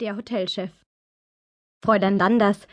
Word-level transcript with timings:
Der 0.00 0.16
Hotelchef. 0.16 0.70
Fräulein 1.84 2.18
Landers, 2.18 2.68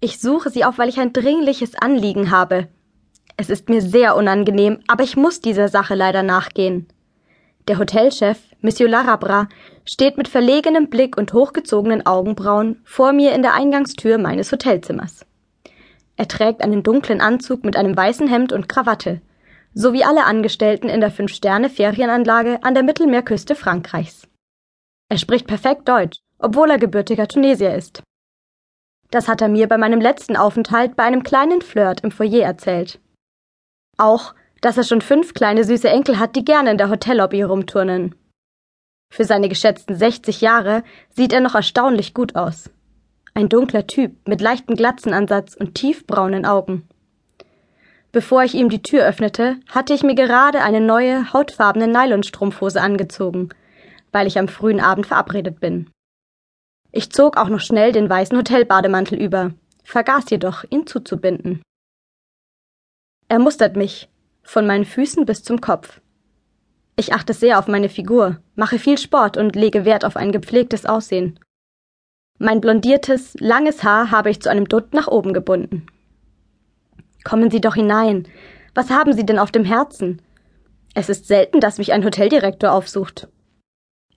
ich 0.00 0.20
suche 0.20 0.50
Sie 0.50 0.62
auf, 0.62 0.76
weil 0.76 0.90
ich 0.90 1.00
ein 1.00 1.14
dringliches 1.14 1.74
Anliegen 1.74 2.30
habe. 2.30 2.68
Es 3.38 3.48
ist 3.48 3.70
mir 3.70 3.80
sehr 3.80 4.14
unangenehm, 4.14 4.80
aber 4.86 5.02
ich 5.02 5.16
muss 5.16 5.40
dieser 5.40 5.68
Sache 5.68 5.94
leider 5.94 6.22
nachgehen. 6.22 6.86
Der 7.66 7.78
Hotelchef, 7.78 8.38
Monsieur 8.60 8.90
Larabra, 8.90 9.48
steht 9.86 10.18
mit 10.18 10.28
verlegenem 10.28 10.90
Blick 10.90 11.16
und 11.16 11.32
hochgezogenen 11.32 12.04
Augenbrauen 12.04 12.82
vor 12.84 13.14
mir 13.14 13.32
in 13.32 13.40
der 13.40 13.54
Eingangstür 13.54 14.18
meines 14.18 14.52
Hotelzimmers. 14.52 15.24
Er 16.16 16.28
trägt 16.28 16.60
einen 16.60 16.82
dunklen 16.82 17.22
Anzug 17.22 17.64
mit 17.64 17.78
einem 17.78 17.96
weißen 17.96 18.28
Hemd 18.28 18.52
und 18.52 18.68
Krawatte, 18.68 19.22
so 19.72 19.94
wie 19.94 20.04
alle 20.04 20.24
Angestellten 20.24 20.90
in 20.90 21.00
der 21.00 21.10
Fünf-Sterne-Ferienanlage 21.10 22.62
an 22.62 22.74
der 22.74 22.82
Mittelmeerküste 22.82 23.54
Frankreichs. 23.54 24.28
Er 25.08 25.16
spricht 25.16 25.46
perfekt 25.46 25.88
Deutsch 25.88 26.18
obwohl 26.38 26.70
er 26.70 26.78
gebürtiger 26.78 27.28
Tunesier 27.28 27.74
ist. 27.74 28.02
Das 29.10 29.28
hat 29.28 29.40
er 29.40 29.48
mir 29.48 29.68
bei 29.68 29.78
meinem 29.78 30.00
letzten 30.00 30.36
Aufenthalt 30.36 30.96
bei 30.96 31.04
einem 31.04 31.22
kleinen 31.22 31.62
Flirt 31.62 32.00
im 32.02 32.10
Foyer 32.10 32.44
erzählt. 32.44 32.98
Auch, 33.98 34.34
dass 34.60 34.76
er 34.76 34.84
schon 34.84 35.00
fünf 35.00 35.34
kleine 35.34 35.64
süße 35.64 35.88
Enkel 35.88 36.18
hat, 36.18 36.36
die 36.36 36.44
gerne 36.44 36.70
in 36.70 36.78
der 36.78 36.90
Hotellobby 36.90 37.42
rumturnen. 37.42 38.14
Für 39.12 39.24
seine 39.24 39.48
geschätzten 39.48 39.94
60 39.94 40.40
Jahre 40.40 40.82
sieht 41.10 41.32
er 41.32 41.40
noch 41.40 41.54
erstaunlich 41.54 42.14
gut 42.14 42.34
aus. 42.34 42.70
Ein 43.34 43.48
dunkler 43.48 43.86
Typ 43.86 44.16
mit 44.26 44.40
leichtem 44.40 44.76
Glatzenansatz 44.76 45.54
und 45.54 45.74
tiefbraunen 45.74 46.44
Augen. 46.44 46.88
Bevor 48.10 48.42
ich 48.42 48.54
ihm 48.54 48.70
die 48.70 48.82
Tür 48.82 49.04
öffnete, 49.04 49.56
hatte 49.68 49.92
ich 49.92 50.02
mir 50.02 50.14
gerade 50.14 50.62
eine 50.62 50.80
neue, 50.80 51.32
hautfarbene 51.32 51.86
Nylonstrumpfhose 51.86 52.80
angezogen, 52.80 53.50
weil 54.10 54.26
ich 54.26 54.38
am 54.38 54.48
frühen 54.48 54.80
Abend 54.80 55.06
verabredet 55.06 55.60
bin. 55.60 55.90
Ich 56.96 57.10
zog 57.10 57.36
auch 57.36 57.50
noch 57.50 57.60
schnell 57.60 57.92
den 57.92 58.08
weißen 58.08 58.38
Hotelbademantel 58.38 59.20
über, 59.20 59.50
vergaß 59.84 60.30
jedoch, 60.30 60.64
ihn 60.70 60.86
zuzubinden. 60.86 61.60
Er 63.28 63.38
mustert 63.38 63.76
mich, 63.76 64.08
von 64.42 64.66
meinen 64.66 64.86
Füßen 64.86 65.26
bis 65.26 65.42
zum 65.42 65.60
Kopf. 65.60 66.00
Ich 66.96 67.12
achte 67.12 67.34
sehr 67.34 67.58
auf 67.58 67.68
meine 67.68 67.90
Figur, 67.90 68.38
mache 68.54 68.78
viel 68.78 68.96
Sport 68.96 69.36
und 69.36 69.54
lege 69.54 69.84
Wert 69.84 70.06
auf 70.06 70.16
ein 70.16 70.32
gepflegtes 70.32 70.86
Aussehen. 70.86 71.38
Mein 72.38 72.62
blondiertes, 72.62 73.34
langes 73.40 73.84
Haar 73.84 74.10
habe 74.10 74.30
ich 74.30 74.40
zu 74.40 74.48
einem 74.48 74.66
Dutt 74.66 74.94
nach 74.94 75.06
oben 75.06 75.34
gebunden. 75.34 75.88
Kommen 77.24 77.50
Sie 77.50 77.60
doch 77.60 77.74
hinein. 77.74 78.26
Was 78.74 78.88
haben 78.88 79.12
Sie 79.12 79.26
denn 79.26 79.38
auf 79.38 79.50
dem 79.50 79.66
Herzen? 79.66 80.22
Es 80.94 81.10
ist 81.10 81.26
selten, 81.26 81.60
dass 81.60 81.76
mich 81.76 81.92
ein 81.92 82.06
Hoteldirektor 82.06 82.72
aufsucht. 82.72 83.28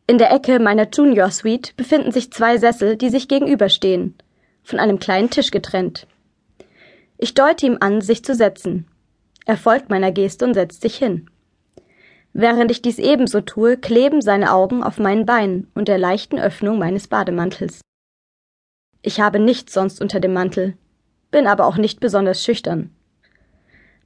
In 0.09 0.17
der 0.17 0.31
Ecke 0.31 0.57
meiner 0.57 0.87
Junior 0.91 1.29
Suite 1.29 1.77
befinden 1.77 2.11
sich 2.11 2.33
zwei 2.33 2.57
Sessel, 2.57 2.95
die 2.95 3.09
sich 3.09 3.27
gegenüberstehen, 3.27 4.15
von 4.63 4.79
einem 4.79 4.97
kleinen 4.97 5.29
Tisch 5.29 5.51
getrennt. 5.51 6.07
Ich 7.19 7.35
deute 7.35 7.67
ihm 7.67 7.77
an, 7.79 8.01
sich 8.01 8.25
zu 8.25 8.33
setzen. 8.33 8.87
Er 9.45 9.55
folgt 9.55 9.91
meiner 9.91 10.11
Geste 10.11 10.45
und 10.45 10.55
setzt 10.55 10.81
sich 10.81 10.97
hin. 10.97 11.29
Während 12.33 12.71
ich 12.71 12.81
dies 12.81 12.97
ebenso 12.97 13.41
tue, 13.41 13.77
kleben 13.77 14.23
seine 14.23 14.51
Augen 14.51 14.81
auf 14.81 14.97
meinen 14.97 15.27
Beinen 15.27 15.69
und 15.75 15.87
der 15.87 15.99
leichten 15.99 16.39
Öffnung 16.39 16.79
meines 16.79 17.07
Bademantels. 17.07 17.81
Ich 19.03 19.21
habe 19.21 19.37
nichts 19.37 19.75
sonst 19.75 20.01
unter 20.01 20.19
dem 20.19 20.33
Mantel, 20.33 20.75
bin 21.29 21.45
aber 21.45 21.67
auch 21.67 21.77
nicht 21.77 21.99
besonders 21.99 22.43
schüchtern. 22.43 22.89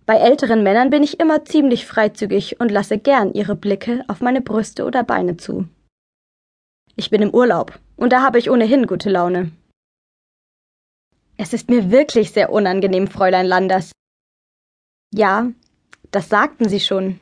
Bei 0.06 0.18
älteren 0.18 0.64
Männern 0.64 0.90
bin 0.90 1.02
ich 1.02 1.22
immer 1.22 1.46
ziemlich 1.46 1.86
freizügig 1.86 2.60
und 2.60 2.72
lasse 2.72 2.98
gern 2.98 3.34
ihre 3.34 3.56
Blicke 3.56 4.04
auf 4.10 4.20
meine 4.20 4.42
Brüste 4.42 4.84
oder 4.84 5.06
Beine 5.06 5.38
zu. 5.38 5.70
Ich 6.96 7.10
bin 7.10 7.22
im 7.22 7.34
Urlaub 7.34 7.80
und 7.96 8.14
da 8.14 8.22
habe 8.22 8.38
ich 8.38 8.52
ohnehin 8.52 8.86
gute 8.86 9.10
Laune. 9.10 9.52
Es 11.38 11.54
ist 11.54 11.70
mir 11.70 11.90
wirklich 11.90 12.32
sehr 12.32 12.52
unangenehm, 12.52 13.08
Fräulein 13.08 13.48
Landers. 13.48 13.92
Ja, 15.12 15.48
das 16.12 16.30
sagten 16.30 16.70
Sie 16.70 16.80
schon. 16.80 17.20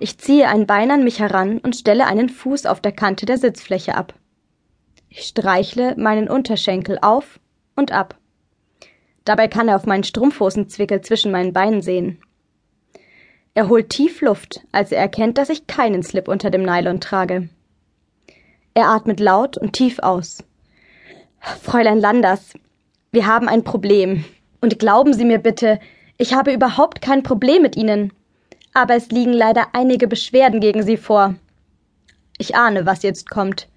Ich 0.00 0.18
ziehe 0.18 0.48
ein 0.48 0.66
Bein 0.66 0.90
an 0.90 1.04
mich 1.04 1.20
heran 1.20 1.58
und 1.58 1.76
stelle 1.76 2.06
einen 2.06 2.28
Fuß 2.28 2.66
auf 2.66 2.80
der 2.80 2.92
Kante 2.92 3.24
der 3.24 3.38
Sitzfläche 3.38 3.94
ab. 3.94 4.14
Ich 5.08 5.22
streichle 5.22 5.94
meinen 5.96 6.28
Unterschenkel 6.28 6.98
auf 7.00 7.38
und 7.76 7.92
ab. 7.92 8.18
Dabei 9.24 9.46
kann 9.46 9.68
er 9.68 9.76
auf 9.76 9.86
meinen 9.86 10.04
Strumpfhosenzwickel 10.04 11.02
zwischen 11.02 11.30
meinen 11.30 11.52
Beinen 11.52 11.82
sehen. 11.82 12.20
Er 13.54 13.68
holt 13.68 13.90
tief 13.90 14.20
Luft, 14.22 14.66
als 14.72 14.90
er 14.90 15.00
erkennt, 15.00 15.38
dass 15.38 15.50
ich 15.50 15.66
keinen 15.68 16.02
Slip 16.02 16.26
unter 16.26 16.50
dem 16.50 16.62
Nylon 16.62 17.00
trage. 17.00 17.48
Er 18.74 18.88
atmet 18.88 19.20
laut 19.20 19.58
und 19.58 19.74
tief 19.74 19.98
aus. 19.98 20.44
Fräulein 21.40 21.98
Landers, 21.98 22.54
wir 23.10 23.26
haben 23.26 23.48
ein 23.48 23.64
Problem. 23.64 24.24
Und 24.60 24.78
glauben 24.78 25.12
Sie 25.12 25.24
mir 25.24 25.38
bitte, 25.38 25.80
ich 26.16 26.34
habe 26.34 26.52
überhaupt 26.52 27.02
kein 27.02 27.22
Problem 27.22 27.62
mit 27.62 27.76
Ihnen. 27.76 28.12
Aber 28.74 28.94
es 28.94 29.10
liegen 29.10 29.32
leider 29.32 29.74
einige 29.74 30.08
Beschwerden 30.08 30.60
gegen 30.60 30.82
Sie 30.82 30.96
vor. 30.96 31.34
Ich 32.38 32.56
ahne, 32.56 32.86
was 32.86 33.02
jetzt 33.02 33.28
kommt. 33.28 33.68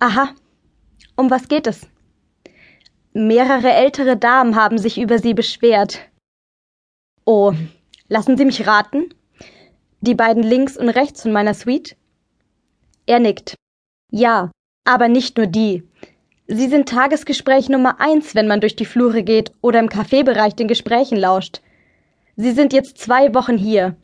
Aha. 0.00 0.30
Um 1.16 1.30
was 1.30 1.48
geht 1.48 1.66
es? 1.66 1.86
Mehrere 3.12 3.72
ältere 3.72 4.16
Damen 4.16 4.56
haben 4.56 4.78
sich 4.78 4.98
über 4.98 5.18
Sie 5.18 5.32
beschwert. 5.32 6.00
Oh, 7.24 7.52
lassen 8.08 8.36
Sie 8.36 8.44
mich 8.44 8.66
raten? 8.66 9.14
Die 10.00 10.14
beiden 10.14 10.42
links 10.42 10.76
und 10.76 10.88
rechts 10.88 11.22
von 11.22 11.32
meiner 11.32 11.54
Suite? 11.54 11.96
Er 13.06 13.20
nickt. 13.20 13.54
Ja, 14.10 14.50
aber 14.84 15.08
nicht 15.08 15.36
nur 15.36 15.46
die. 15.46 15.82
Sie 16.46 16.68
sind 16.68 16.88
Tagesgespräch 16.88 17.68
Nummer 17.68 18.00
eins, 18.00 18.34
wenn 18.34 18.46
man 18.46 18.60
durch 18.60 18.76
die 18.76 18.84
Flure 18.84 19.22
geht 19.24 19.52
oder 19.62 19.80
im 19.80 19.88
Kaffeebereich 19.88 20.54
den 20.54 20.68
Gesprächen 20.68 21.18
lauscht. 21.18 21.60
Sie 22.36 22.52
sind 22.52 22.72
jetzt 22.72 22.98
zwei 22.98 23.34
Wochen 23.34 23.58
hier. 23.58 23.96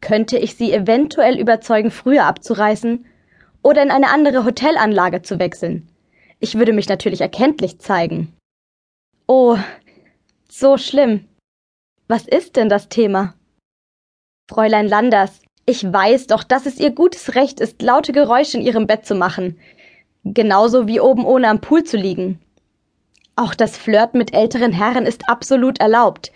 Könnte 0.00 0.36
ich 0.36 0.56
Sie 0.56 0.72
eventuell 0.72 1.38
überzeugen, 1.38 1.90
früher 1.90 2.24
abzureißen 2.24 3.06
oder 3.62 3.82
in 3.82 3.90
eine 3.90 4.10
andere 4.10 4.44
Hotelanlage 4.44 5.22
zu 5.22 5.38
wechseln? 5.38 5.88
Ich 6.40 6.58
würde 6.58 6.72
mich 6.72 6.88
natürlich 6.88 7.20
erkenntlich 7.20 7.78
zeigen. 7.78 8.34
Oh, 9.26 9.56
so 10.50 10.76
schlimm. 10.76 11.28
Was 12.08 12.26
ist 12.26 12.56
denn 12.56 12.68
das 12.68 12.88
Thema? 12.88 13.34
Fräulein 14.50 14.88
Landers, 14.88 15.40
ich 15.66 15.90
weiß 15.90 16.26
doch, 16.26 16.44
dass 16.44 16.66
es 16.66 16.78
ihr 16.78 16.90
gutes 16.90 17.34
Recht 17.34 17.60
ist, 17.60 17.80
laute 17.80 18.12
Geräusche 18.12 18.58
in 18.58 18.64
ihrem 18.64 18.86
Bett 18.86 19.06
zu 19.06 19.14
machen. 19.14 19.58
Genauso 20.24 20.86
wie 20.86 21.00
oben 21.00 21.24
ohne 21.24 21.48
am 21.48 21.60
Pool 21.60 21.84
zu 21.84 21.96
liegen. 21.96 22.38
Auch 23.36 23.54
das 23.54 23.76
Flirten 23.76 24.18
mit 24.18 24.34
älteren 24.34 24.72
Herren 24.72 25.06
ist 25.06 25.28
absolut 25.28 25.80
erlaubt. 25.80 26.32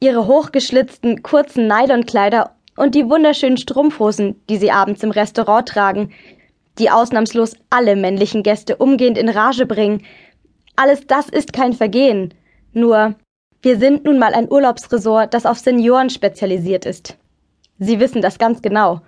Ihre 0.00 0.26
hochgeschlitzten, 0.26 1.22
kurzen 1.22 1.68
Nylonkleider 1.68 2.56
und 2.76 2.94
die 2.94 3.08
wunderschönen 3.08 3.58
Strumpfhosen, 3.58 4.40
die 4.48 4.56
sie 4.56 4.70
abends 4.70 5.02
im 5.02 5.10
Restaurant 5.10 5.68
tragen, 5.68 6.10
die 6.78 6.90
ausnahmslos 6.90 7.54
alle 7.70 7.96
männlichen 7.96 8.42
Gäste 8.42 8.76
umgehend 8.76 9.18
in 9.18 9.28
Rage 9.28 9.66
bringen. 9.66 10.04
Alles 10.74 11.06
das 11.06 11.28
ist 11.28 11.52
kein 11.52 11.74
Vergehen. 11.74 12.32
Nur, 12.72 13.14
wir 13.60 13.78
sind 13.78 14.04
nun 14.04 14.18
mal 14.18 14.32
ein 14.32 14.50
Urlaubsresort, 14.50 15.34
das 15.34 15.46
auf 15.46 15.58
Senioren 15.58 16.08
spezialisiert 16.10 16.86
ist. 16.86 17.16
Sie 17.82 17.98
wissen 17.98 18.22
das 18.22 18.38
ganz 18.38 18.62
genau. 18.62 19.00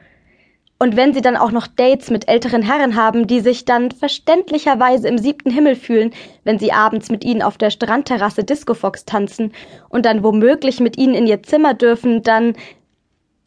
Und 0.80 0.96
wenn 0.96 1.14
Sie 1.14 1.22
dann 1.22 1.36
auch 1.36 1.52
noch 1.52 1.68
Dates 1.68 2.10
mit 2.10 2.28
älteren 2.28 2.62
Herren 2.62 2.96
haben, 2.96 3.28
die 3.28 3.40
sich 3.40 3.64
dann 3.64 3.92
verständlicherweise 3.92 5.06
im 5.06 5.18
siebten 5.18 5.50
Himmel 5.50 5.76
fühlen, 5.76 6.12
wenn 6.42 6.58
Sie 6.58 6.72
abends 6.72 7.08
mit 7.10 7.24
ihnen 7.24 7.42
auf 7.42 7.56
der 7.56 7.70
Strandterrasse 7.70 8.42
Discofox 8.42 9.04
tanzen 9.04 9.52
und 9.88 10.04
dann 10.04 10.24
womöglich 10.24 10.80
mit 10.80 10.98
ihnen 10.98 11.14
in 11.14 11.26
ihr 11.26 11.42
Zimmer 11.42 11.74
dürfen, 11.74 12.22
dann. 12.22 12.54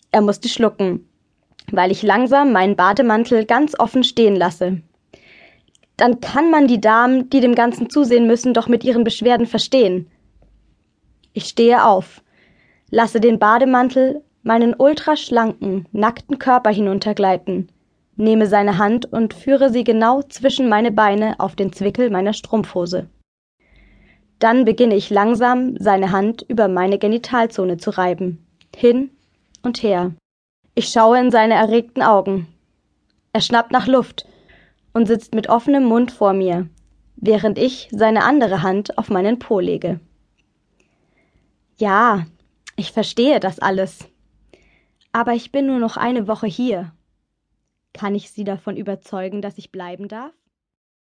Er 0.10 0.22
musste 0.22 0.48
schlucken, 0.48 1.06
weil 1.70 1.92
ich 1.92 2.02
langsam 2.02 2.54
meinen 2.54 2.78
Bademantel 2.78 3.46
ganz 3.46 3.78
offen 3.78 4.06
stehen 4.06 4.38
lasse. 4.38 4.82
Dann 5.98 6.22
kann 6.22 6.50
man 6.50 6.68
die 6.68 6.80
Damen, 6.80 7.30
die 7.30 7.42
dem 7.42 7.56
Ganzen 7.56 7.90
zusehen 7.90 8.26
müssen, 8.26 8.54
doch 8.54 8.70
mit 8.70 8.86
ihren 8.86 9.04
Beschwerden 9.04 9.46
verstehen. 9.46 10.10
Ich 11.34 11.46
stehe 11.46 11.84
auf, 11.84 12.24
lasse 12.90 13.20
den 13.20 13.38
Bademantel 13.38 14.24
meinen 14.48 14.74
ultraschlanken, 14.76 15.86
nackten 15.92 16.40
Körper 16.40 16.72
hinuntergleiten, 16.72 17.70
nehme 18.16 18.48
seine 18.48 18.78
Hand 18.78 19.06
und 19.06 19.34
führe 19.34 19.70
sie 19.70 19.84
genau 19.84 20.24
zwischen 20.24 20.70
meine 20.70 20.92
Beine 20.92 21.40
auf 21.40 21.56
den 21.56 21.74
Zwickel 21.74 22.10
meiner 22.10 22.34
Strumpfhose. 22.34 23.10
Dann 24.40 24.66
beginne 24.66 24.96
ich 24.96 25.10
langsam, 25.10 25.76
seine 25.78 26.12
Hand 26.12 26.44
über 26.48 26.70
meine 26.70 26.98
Genitalzone 26.98 27.78
zu 27.78 27.90
reiben, 27.90 28.46
hin 28.76 29.12
und 29.64 29.84
her. 29.84 30.14
Ich 30.76 30.90
schaue 30.90 31.20
in 31.20 31.30
seine 31.30 31.56
erregten 31.56 32.02
Augen. 32.02 32.48
Er 33.34 33.42
schnappt 33.42 33.72
nach 33.72 33.88
Luft 33.88 34.26
und 34.94 35.08
sitzt 35.08 35.36
mit 35.36 35.50
offenem 35.50 35.84
Mund 35.84 36.12
vor 36.12 36.34
mir, 36.34 36.70
während 37.18 37.58
ich 37.58 37.90
seine 37.92 38.24
andere 38.24 38.64
Hand 38.64 38.98
auf 38.98 39.10
meinen 39.10 39.40
Po 39.40 39.60
lege. 39.60 40.00
Ja, 41.78 42.26
ich 42.78 42.92
verstehe 42.92 43.40
das 43.40 43.60
alles. 43.60 44.08
Aber 45.18 45.34
ich 45.34 45.52
bin 45.52 45.66
nur 45.66 45.80
noch 45.80 45.98
eine 45.98 46.28
Woche 46.28 46.46
hier. 46.46 46.94
Kann 47.92 48.14
ich 48.14 48.30
Sie 48.30 48.44
davon 48.44 48.78
überzeugen, 48.78 49.42
dass 49.42 49.58
ich 49.58 49.72
bleiben 49.72 50.08
darf? 50.08 50.32